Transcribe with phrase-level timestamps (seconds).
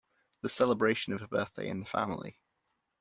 [0.41, 2.39] The celebration of a birthday in the family.